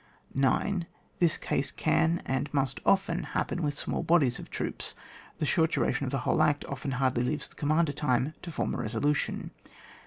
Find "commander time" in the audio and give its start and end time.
7.53-8.33